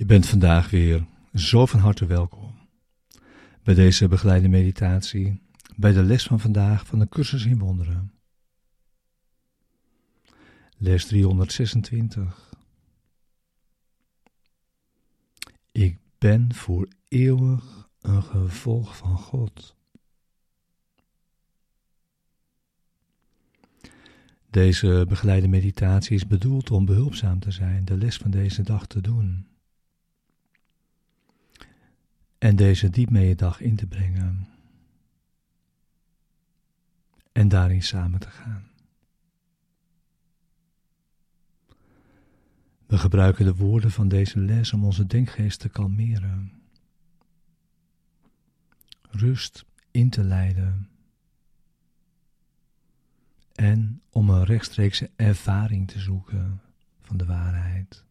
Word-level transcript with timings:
Je 0.00 0.06
bent 0.06 0.26
vandaag 0.26 0.70
weer 0.70 1.06
zo 1.34 1.66
van 1.66 1.80
harte 1.80 2.06
welkom 2.06 2.54
bij 3.62 3.74
deze 3.74 4.08
begeleide 4.08 4.48
meditatie, 4.48 5.42
bij 5.76 5.92
de 5.92 6.02
les 6.02 6.24
van 6.24 6.40
vandaag 6.40 6.86
van 6.86 6.98
de 6.98 7.08
cursus 7.08 7.44
in 7.44 7.58
wonderen. 7.58 8.12
Les 10.76 11.06
326. 11.06 12.52
Ik 15.72 15.98
ben 16.18 16.54
voor 16.54 16.88
eeuwig 17.08 17.88
een 18.00 18.22
gevolg 18.22 18.96
van 18.96 19.16
God. 19.16 19.76
Deze 24.50 25.04
begeleide 25.08 25.48
meditatie 25.48 26.14
is 26.14 26.26
bedoeld 26.26 26.70
om 26.70 26.84
behulpzaam 26.84 27.38
te 27.38 27.50
zijn, 27.50 27.84
de 27.84 27.96
les 27.96 28.16
van 28.16 28.30
deze 28.30 28.62
dag 28.62 28.86
te 28.86 29.00
doen. 29.00 29.49
En 32.40 32.56
deze 32.56 32.90
diep 32.90 33.10
mee 33.10 33.34
dag 33.34 33.60
in 33.60 33.76
te 33.76 33.86
brengen. 33.86 34.48
En 37.32 37.48
daarin 37.48 37.82
samen 37.82 38.20
te 38.20 38.30
gaan. 38.30 38.70
We 42.86 42.98
gebruiken 42.98 43.44
de 43.44 43.54
woorden 43.54 43.90
van 43.90 44.08
deze 44.08 44.38
les 44.38 44.72
om 44.72 44.84
onze 44.84 45.06
denkgeest 45.06 45.60
te 45.60 45.68
kalmeren. 45.68 46.52
Rust 49.10 49.64
in 49.90 50.10
te 50.10 50.24
leiden. 50.24 50.88
En 53.54 54.02
om 54.10 54.30
een 54.30 54.44
rechtstreekse 54.44 55.10
ervaring 55.16 55.88
te 55.88 55.98
zoeken 55.98 56.60
van 57.00 57.16
de 57.16 57.24
waarheid. 57.24 58.04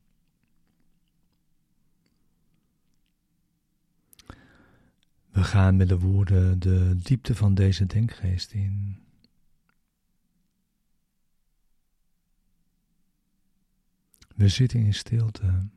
We 5.39 5.45
gaan 5.45 5.75
met 5.75 5.87
de 5.87 5.99
woorden 5.99 6.59
de 6.59 6.95
diepte 6.95 7.35
van 7.35 7.53
deze 7.53 7.85
denkgeest 7.85 8.51
in. 8.51 9.03
We 14.35 14.47
zitten 14.47 14.79
in 14.79 14.93
stilte. 14.93 15.69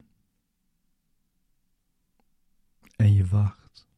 En 2.97 3.15
je 3.15 3.27
wacht. 3.27 3.89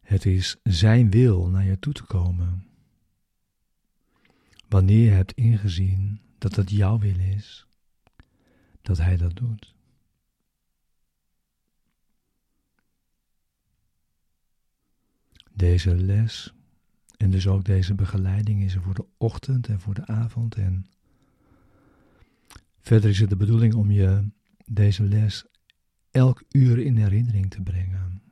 Het 0.00 0.24
is 0.24 0.56
Zijn 0.62 1.10
wil 1.10 1.48
naar 1.48 1.64
je 1.64 1.78
toe 1.78 1.92
te 1.92 2.04
komen. 2.04 2.66
Wanneer 4.68 5.04
je 5.04 5.10
hebt 5.10 5.32
ingezien 5.32 6.20
dat 6.38 6.54
het 6.56 6.70
jouw 6.70 6.98
wil 6.98 7.18
is, 7.18 7.65
dat 8.86 8.98
Hij 8.98 9.16
dat 9.16 9.36
doet. 9.36 9.74
Deze 15.52 15.96
les 15.96 16.54
en 17.16 17.30
dus 17.30 17.46
ook 17.46 17.64
deze 17.64 17.94
begeleiding 17.94 18.62
is 18.62 18.74
er 18.74 18.82
voor 18.82 18.94
de 18.94 19.06
ochtend 19.16 19.68
en 19.68 19.80
voor 19.80 19.94
de 19.94 20.06
avond. 20.06 20.54
En 20.54 20.86
verder 22.80 23.10
is 23.10 23.20
het 23.20 23.30
de 23.30 23.36
bedoeling 23.36 23.74
om 23.74 23.90
je 23.90 24.28
deze 24.64 25.02
les 25.02 25.46
elk 26.10 26.44
uur 26.50 26.78
in 26.78 26.96
herinnering 26.96 27.50
te 27.50 27.62
brengen. 27.62 28.22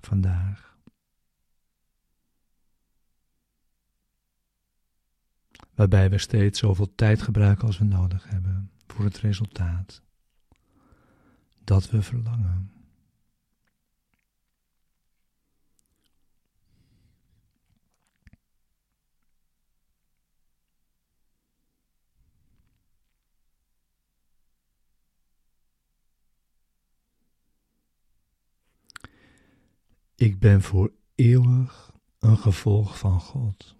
Vandaag. 0.00 0.71
Waarbij 5.74 6.10
we 6.10 6.18
steeds 6.18 6.58
zoveel 6.58 6.94
tijd 6.94 7.22
gebruiken 7.22 7.66
als 7.66 7.78
we 7.78 7.84
nodig 7.84 8.28
hebben 8.28 8.70
voor 8.86 9.04
het 9.04 9.18
resultaat 9.18 10.02
dat 11.64 11.90
we 11.90 12.02
verlangen. 12.02 12.72
Ik 30.14 30.38
ben 30.38 30.62
voor 30.62 30.92
eeuwig 31.14 31.92
een 32.18 32.38
gevolg 32.38 32.98
van 32.98 33.20
God. 33.20 33.76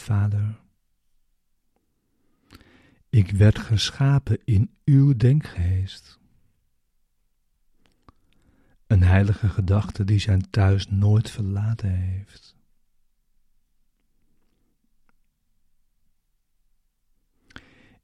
Vader, 0.00 0.60
ik 3.08 3.30
werd 3.30 3.58
geschapen 3.58 4.38
in 4.44 4.70
uw 4.84 5.16
denkgeest. 5.16 6.18
Een 8.86 9.02
heilige 9.02 9.48
gedachte 9.48 10.04
die 10.04 10.18
zijn 10.18 10.50
thuis 10.50 10.88
nooit 10.88 11.30
verlaten 11.30 11.90
heeft. 11.90 12.56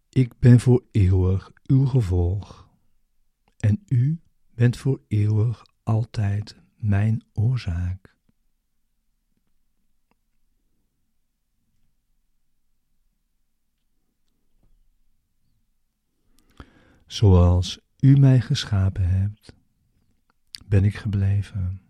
Ik 0.09 0.39
ben 0.39 0.61
voor 0.61 0.85
eeuwig 0.91 1.53
uw 1.67 1.87
gevolg 1.87 2.69
en 3.57 3.83
u 3.87 4.21
bent 4.55 4.77
voor 4.77 5.01
eeuwig 5.09 5.67
altijd 5.83 6.57
mijn 6.77 7.23
oorzaak. 7.33 8.12
Zoals 17.13 17.79
u 18.01 18.17
mij 18.17 18.41
geschapen 18.41 19.09
hebt, 19.09 19.53
ben 20.67 20.85
ik 20.85 20.97
gebleven. 20.97 21.81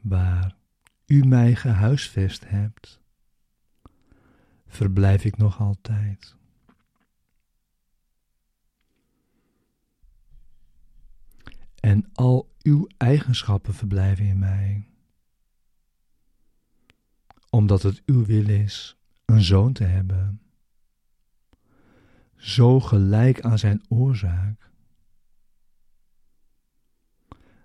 Waar 0.00 0.56
u 1.06 1.24
mij 1.24 1.54
gehuisvest 1.54 2.48
hebt, 2.48 3.00
verblijf 4.66 5.24
ik 5.24 5.36
nog 5.36 5.60
altijd. 5.60 6.36
En 11.80 12.10
al 12.12 12.54
uw 12.62 12.86
eigenschappen 12.96 13.74
verblijven 13.74 14.24
in 14.24 14.38
mij, 14.38 14.88
omdat 17.50 17.82
het 17.82 18.02
uw 18.06 18.24
wil 18.24 18.48
is 18.48 18.96
een 19.24 19.42
zoon 19.42 19.72
te 19.72 19.84
hebben, 19.84 20.42
zo 22.42 22.80
gelijk 22.80 23.40
aan 23.40 23.58
zijn 23.58 23.82
oorzaak, 23.88 24.70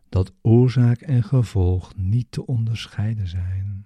dat 0.10 0.34
oorzaak 0.42 1.02
en 1.02 1.24
gevolg 1.24 1.96
niet 1.96 2.32
te 2.32 2.46
onderscheiden 2.46 3.28
zijn. 3.28 3.86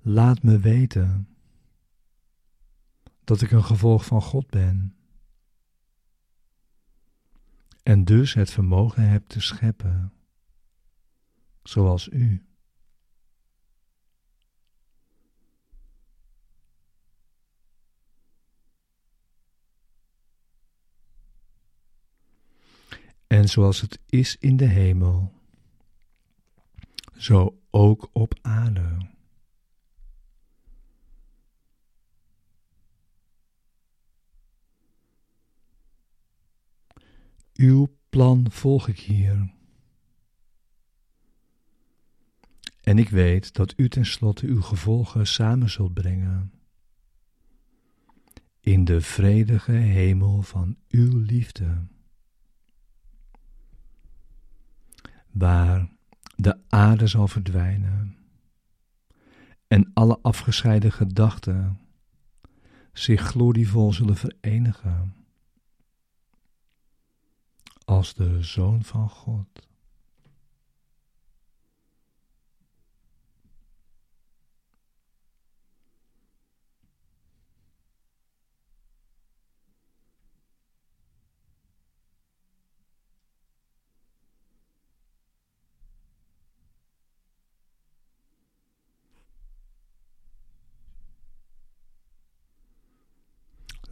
Laat 0.00 0.42
me 0.42 0.58
weten 0.58 1.28
dat 3.24 3.40
ik 3.40 3.50
een 3.50 3.64
gevolg 3.64 4.04
van 4.04 4.22
God 4.22 4.50
ben 4.50 4.96
en 7.82 8.04
dus 8.04 8.34
het 8.34 8.50
vermogen 8.50 9.08
heb 9.08 9.26
te 9.26 9.40
scheppen, 9.40 10.12
zoals 11.62 12.08
u. 12.08 12.45
En 23.26 23.48
zoals 23.48 23.80
het 23.80 24.00
is 24.06 24.36
in 24.36 24.56
de 24.56 24.64
hemel, 24.66 25.32
zo 27.16 27.60
ook 27.70 28.08
op 28.12 28.38
aarde. 28.42 29.14
Uw 37.54 37.96
plan 38.08 38.50
volg 38.50 38.88
ik 38.88 38.98
hier. 38.98 39.54
En 42.80 42.98
ik 42.98 43.08
weet 43.08 43.54
dat 43.54 43.72
u 43.76 43.88
tenslotte 43.88 44.46
uw 44.46 44.62
gevolgen 44.62 45.26
samen 45.26 45.70
zult 45.70 45.94
brengen. 45.94 46.52
In 48.60 48.84
de 48.84 49.00
vredige 49.00 49.72
hemel 49.72 50.42
van 50.42 50.76
uw 50.88 51.18
liefde. 51.18 51.86
Waar 55.38 55.88
de 56.36 56.60
aarde 56.68 57.06
zal 57.06 57.28
verdwijnen 57.28 58.16
en 59.68 59.90
alle 59.94 60.18
afgescheiden 60.22 60.92
gedachten 60.92 61.80
zich 62.92 63.20
glorievol 63.20 63.92
zullen 63.92 64.16
verenigen 64.16 65.14
als 67.84 68.14
de 68.14 68.42
Zoon 68.42 68.84
van 68.84 69.08
God. 69.10 69.68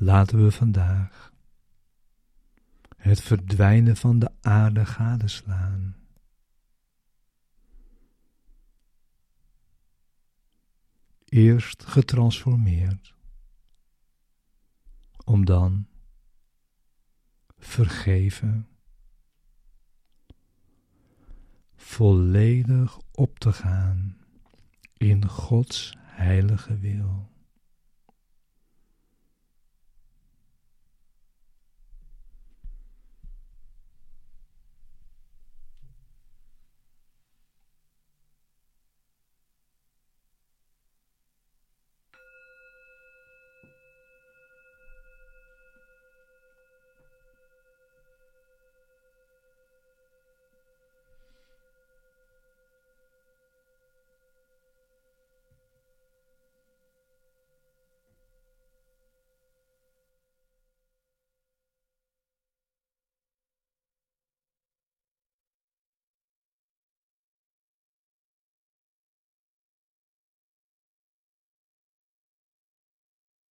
Laten 0.04 0.44
we 0.44 0.50
vandaag 0.50 1.32
het 2.96 3.20
verdwijnen 3.20 3.96
van 3.96 4.18
de 4.18 4.30
aarde 4.40 4.86
gadeslaan. 4.86 5.96
Eerst 11.24 11.84
getransformeerd, 11.84 13.14
om 15.24 15.44
dan 15.44 15.86
vergeven, 17.56 18.68
volledig 21.74 22.98
op 23.12 23.38
te 23.38 23.52
gaan 23.52 24.16
in 24.96 25.28
Gods 25.28 25.96
heilige 26.00 26.78
wil. 26.78 27.33